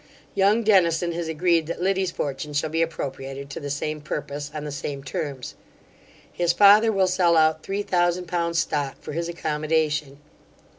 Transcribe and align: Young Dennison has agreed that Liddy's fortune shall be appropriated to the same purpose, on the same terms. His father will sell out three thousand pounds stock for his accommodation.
Young 0.33 0.63
Dennison 0.63 1.11
has 1.11 1.27
agreed 1.27 1.67
that 1.67 1.79
Liddy's 1.79 2.09
fortune 2.09 2.53
shall 2.53 2.71
be 2.71 2.81
appropriated 2.81 3.51
to 3.51 3.59
the 3.59 3.69
same 3.69 4.01
purpose, 4.01 4.49
on 4.51 4.63
the 4.63 4.71
same 4.71 5.03
terms. 5.03 5.53
His 6.33 6.53
father 6.53 6.91
will 6.91 7.05
sell 7.05 7.37
out 7.37 7.61
three 7.61 7.83
thousand 7.83 8.25
pounds 8.27 8.57
stock 8.57 8.99
for 8.99 9.11
his 9.11 9.29
accommodation. 9.29 10.17